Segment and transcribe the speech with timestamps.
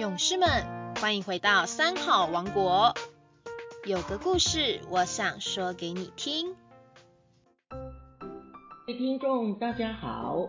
[0.00, 0.48] 勇士们，
[0.98, 2.94] 欢迎回到三好王国。
[3.86, 6.54] 有个故事，我想说给你听。
[7.68, 7.76] 各
[8.88, 10.48] 位听众，大家好，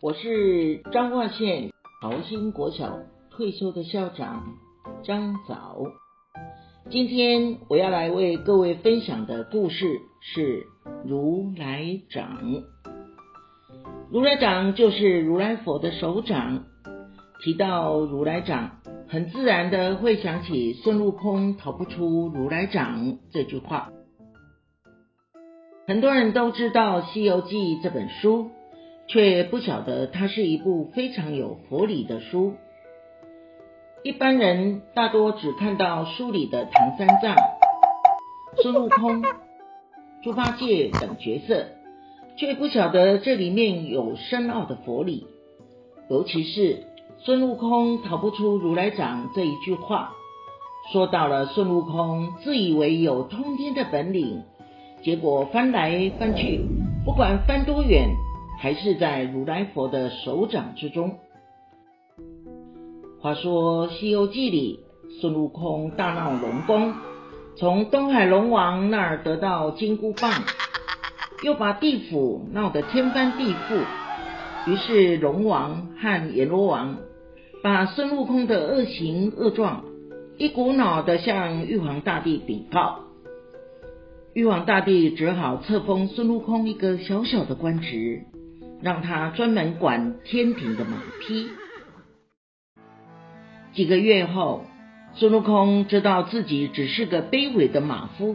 [0.00, 3.00] 我是彰化县桃心国小
[3.32, 4.54] 退休的校长
[5.04, 5.76] 张早。
[6.90, 10.66] 今天我要来为各位分享的故事是
[11.04, 12.40] 如来掌。
[14.10, 16.64] 如来掌就是如来佛的手掌。
[17.44, 23.92] 提到如来掌，很自然的会想起孙悟空逃不出如来掌这句话。
[25.86, 28.48] 很多人都知道《西游记》这本书，
[29.08, 32.54] 却不晓得它是一部非常有佛理的书。
[34.02, 37.36] 一般人大多只看到书里的唐三藏、
[38.62, 39.22] 孙悟空、
[40.22, 41.66] 猪八戒等角色，
[42.38, 45.26] 却不晓得这里面有深奥的佛理，
[46.08, 46.84] 尤其是。
[47.18, 50.12] 孙悟空逃不出如来掌这一句话，
[50.92, 54.42] 说到了孙悟空自以为有通天的本领，
[55.02, 56.60] 结果翻来翻去，
[57.04, 58.10] 不管翻多远，
[58.60, 61.18] 还是在如来佛的手掌之中。
[63.20, 64.80] 话说《西游记》里，
[65.20, 66.92] 孙悟空大闹龙宫，
[67.56, 70.30] 从东海龙王那儿得到金箍棒，
[71.42, 73.82] 又把地府闹得天翻地覆，
[74.66, 76.98] 于是龙王和阎罗王。
[77.62, 79.84] 把孙悟空的恶行恶状
[80.36, 83.00] 一股脑的向玉皇大帝禀告，
[84.34, 88.24] 玉皇大帝只好册封孙悟空一个小小的官职，
[88.82, 91.48] 让他专门管天庭的马匹。
[93.72, 94.66] 几个月后，
[95.14, 98.34] 孙悟空知道自己只是个卑微的马夫，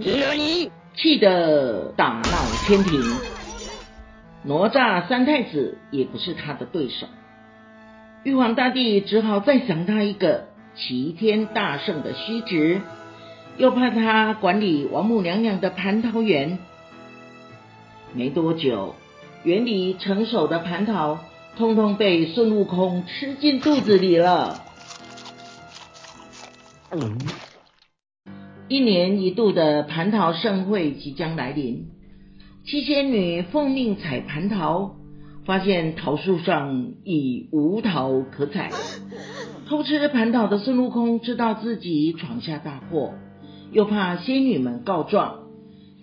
[0.96, 3.00] 气得大闹天庭，
[4.44, 7.08] 哪吒三太子也不是他的对手。
[8.24, 12.82] 玉皇大帝只好再赏他一个齐天大圣的虚职，
[13.58, 16.60] 又派他管理王母娘娘的蟠桃园。
[18.14, 18.96] 没多久，
[19.44, 21.20] 园里成熟的蟠桃
[21.58, 24.64] 通通被孙悟空吃进肚子里了。
[28.68, 31.89] 一年一度的蟠桃盛会即将来临，
[32.70, 34.96] 七仙女奉命采蟠桃。
[35.44, 38.70] 发现桃树上已无桃可采，
[39.68, 43.16] 偷吃蟠桃的孙悟空知道自己闯下大祸，
[43.72, 45.48] 又怕仙女们告状，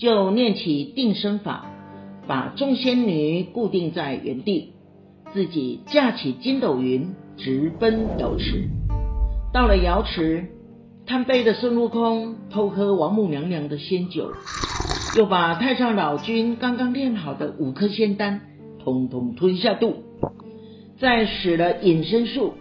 [0.00, 1.66] 就念起定身法，
[2.26, 4.72] 把众仙女固定在原地，
[5.32, 8.68] 自己驾起筋斗云直奔瑶池。
[9.52, 10.48] 到了瑶池，
[11.06, 14.32] 贪杯的孙悟空偷喝王母娘娘的仙酒，
[15.16, 18.42] 又把太上老君刚刚炼好的五颗仙丹。
[18.84, 20.04] 通通吞下肚，
[21.00, 22.54] 再使了隐身术，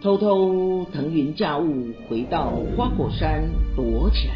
[0.00, 3.42] 偷偷腾云驾雾回到花果山
[3.76, 4.34] 躲起来。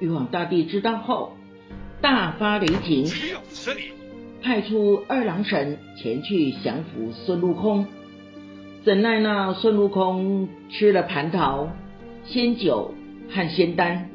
[0.00, 1.32] 玉皇大帝知道后，
[2.00, 3.06] 大发雷霆，
[4.40, 7.86] 派出二郎神前去降服孙悟空。
[8.84, 11.68] 怎奈那孙悟空吃了蟠桃、
[12.24, 12.94] 仙酒
[13.28, 14.08] 和仙丹，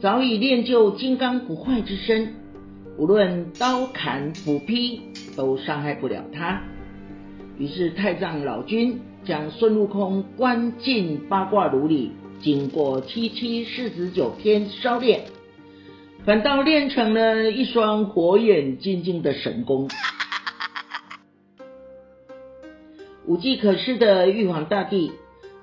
[0.00, 2.34] 早已练就金刚不坏之身。
[2.96, 5.00] 无论刀砍斧劈，
[5.36, 6.62] 都伤害不了他。
[7.58, 15.24] 于是太上老君将孙悟空关进八卦炉里，经过七七四十九天烧炼，
[16.24, 19.88] 反倒练成了一双火眼金睛的神功。
[23.26, 25.10] 无计可施的玉皇大帝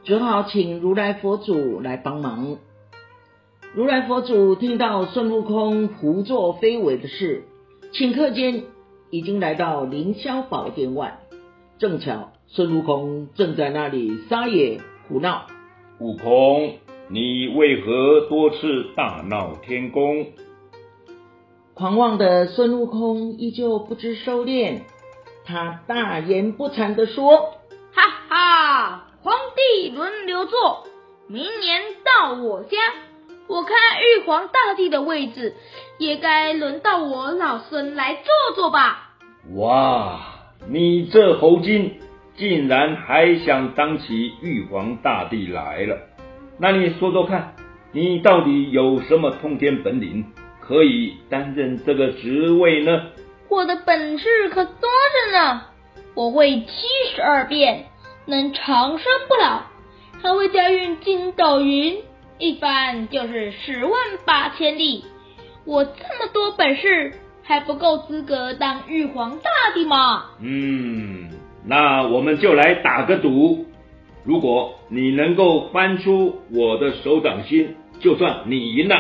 [0.04, 2.58] 只好请如来佛祖来帮忙。
[3.74, 7.46] 如来佛祖听到孙悟空胡作非为的事，
[7.94, 8.66] 顷刻间
[9.12, 11.22] 已经来到凌霄宝殿外。
[11.80, 15.48] 正巧孙悟空正在那里撒野胡闹。
[16.00, 20.26] 悟空，你为何多次大闹天宫？
[21.74, 24.82] 狂妄的孙悟空依旧不知收敛，
[25.46, 27.54] 他大言不惭的说
[27.96, 30.84] ：“哈哈，皇帝轮流坐，
[31.28, 32.78] 明年到我家。”
[33.52, 35.58] 我看玉皇大帝的位置，
[35.98, 39.10] 也该轮到我老孙来坐坐吧。
[39.56, 40.22] 哇，
[40.70, 42.00] 你这猴精，
[42.38, 45.98] 竟然还想当起玉皇大帝来了？
[46.58, 47.54] 那你说说看，
[47.92, 50.32] 你到底有什么通天本领，
[50.62, 53.08] 可以担任这个职位呢？
[53.50, 55.62] 我的本事可多着呢，
[56.16, 56.72] 我会七
[57.14, 57.88] 十二变，
[58.26, 59.64] 能长生不老，
[60.24, 62.02] 还会驾驭筋斗云。
[62.42, 63.94] 一翻就是十万
[64.26, 65.06] 八千里，
[65.64, 70.26] 我这么多本事还不够资格当玉皇大帝吗？
[70.40, 71.30] 嗯，
[71.64, 73.68] 那我们就来打个赌，
[74.24, 78.96] 如果你能够翻出我的手掌心，就算你赢了，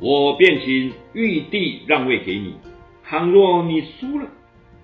[0.00, 2.54] 我便请玉帝让位给你；
[3.08, 4.26] 倘若你输了，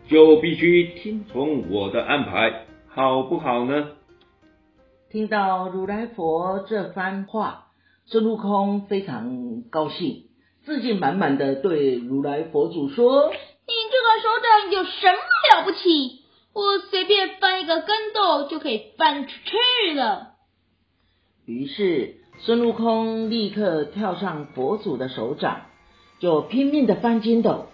[0.09, 3.89] 就必须听从我的安排，好不好呢？
[5.15, 7.67] 听到如来佛这番话，
[8.05, 10.25] 孙悟空非常高兴，
[10.67, 16.25] 自信满满的对如来佛祖说：“你这个手掌有什么了不起？
[16.53, 20.33] 我随便翻一个跟斗就可以翻出去了。”
[21.47, 25.67] 于是孙悟空立刻跳上佛祖的手掌，
[26.19, 27.67] 就拼命的翻筋斗，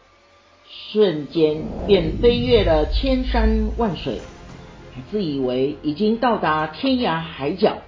[0.92, 4.20] 瞬间便飞越了千山万水。
[5.10, 7.78] 自以为已经到达天涯海角，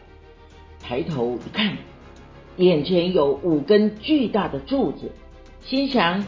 [0.80, 1.76] 抬头一看，
[2.56, 5.12] 眼前有五根巨大的柱子，
[5.60, 6.26] 心想：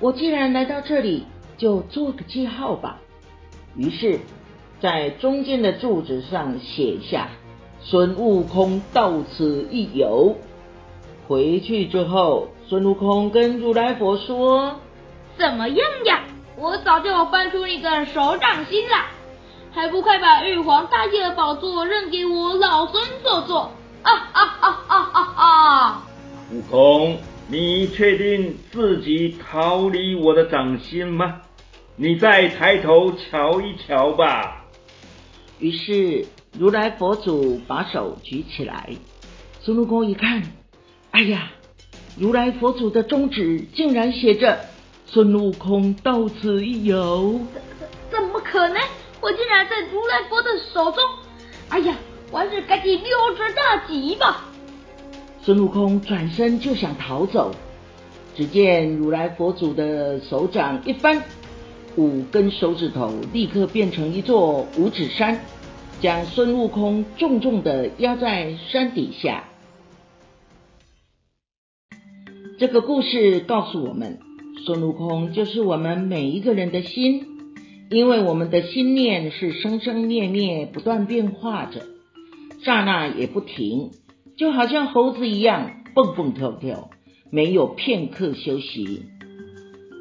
[0.00, 1.24] 我既然来到这里，
[1.56, 3.00] 就做个记号吧。
[3.76, 4.20] 于是，
[4.80, 7.28] 在中间的柱子上写下
[7.80, 10.36] “孙悟空到此一游”。
[11.26, 14.80] 回去之后，孙悟空跟如来佛说
[15.38, 16.24] ：“怎么样呀？
[16.56, 19.06] 我早就翻出你的手掌心了。”
[19.74, 23.72] 还不快把玉皇大帝的宝座让给我老孙坐坐！
[24.02, 26.06] 啊啊啊啊啊啊！
[26.52, 27.18] 悟空，
[27.48, 31.40] 你确定自己逃离我的掌心吗？
[31.96, 34.64] 你再抬头瞧一瞧吧。
[35.58, 38.90] 于是如来佛祖把手举起来，
[39.60, 40.42] 孙悟空一看，
[41.10, 41.50] 哎呀，
[42.16, 44.60] 如来佛祖的中指竟然写着
[45.06, 48.78] “孙悟空到此一游”，怎怎么可能？
[49.24, 51.02] 我竟然在如来佛的手中！
[51.70, 51.96] 哎呀，
[52.30, 54.44] 我还是赶紧溜之大吉吧！
[55.40, 57.50] 孙悟空转身就想逃走，
[58.36, 61.24] 只见如来佛祖的手掌一翻，
[61.96, 65.40] 五根手指头立刻变成一座五指山，
[66.02, 69.44] 将孙悟空重重的压在山底下。
[72.58, 74.18] 这个故事告诉我们，
[74.66, 77.30] 孙悟空就是我们每一个人的心。
[77.90, 81.82] 因为我们的心念是生生灭灭不断变化着，
[82.64, 83.90] 刹那也不停，
[84.36, 86.90] 就好像猴子一样蹦蹦跳跳，
[87.30, 89.02] 没有片刻休息。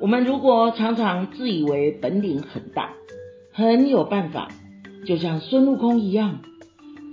[0.01, 2.93] 我们如果常常自以为本领很大，
[3.53, 4.49] 很有办法，
[5.05, 6.41] 就像孙悟空一样，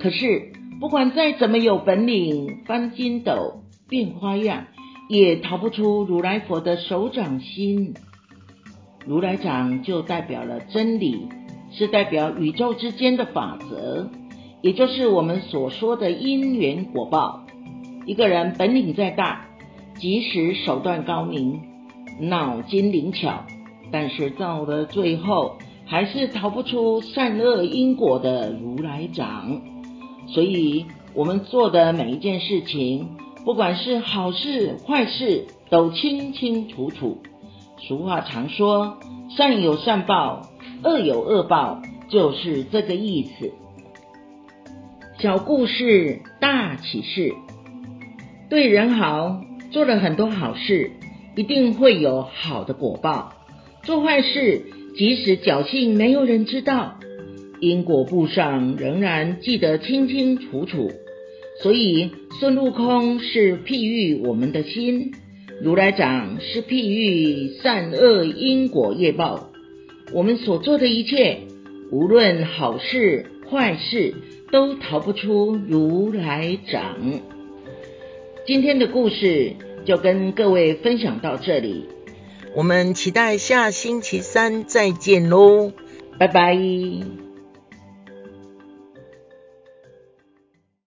[0.01, 4.67] 可是不管再怎么有本领，翻筋斗变花样，
[5.09, 7.95] 也逃不出如来佛的手掌心。
[9.07, 11.29] 如来掌就代表了真理，
[11.73, 14.09] 是代表宇宙之间的法则，
[14.61, 17.45] 也就是我们所说的因缘果报。
[18.07, 19.47] 一个人本领再大，
[19.95, 21.61] 即使手段高明、
[22.21, 23.45] 脑筋灵巧，
[23.91, 25.57] 但是到了最后，
[25.87, 29.61] 还是逃不出善恶因果的如来掌。
[30.29, 33.09] 所以，我们做的每一件事情，
[33.45, 37.19] 不管是好事坏事，都清清楚楚。
[37.89, 38.99] 俗话常说，
[39.37, 40.51] 善有善报，
[40.85, 43.53] 恶有恶报，就是这个意思。
[45.19, 47.35] 小故事大启示，
[48.49, 50.93] 对人好，做了很多好事，
[51.37, 53.33] 一定会有好的果报；
[53.83, 54.63] 做坏事，
[54.97, 56.99] 即使侥幸没有人知道，
[57.61, 60.91] 因果簿上仍然记得清清楚楚。
[61.63, 65.13] 所以，孙悟空是譬喻我们的心。
[65.63, 69.51] 如来掌是譬喻善恶因果业报，
[70.13, 71.41] 我们所做的一切，
[71.91, 74.15] 无论好事坏事，
[74.51, 76.97] 都逃不出如来掌。
[78.47, 79.53] 今天的故事
[79.85, 81.85] 就跟各位分享到这里，
[82.57, 85.73] 我们期待下星期三再见喽，
[86.19, 87.30] 拜拜。